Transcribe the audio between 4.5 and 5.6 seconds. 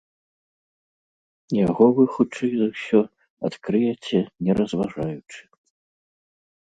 разважаючы.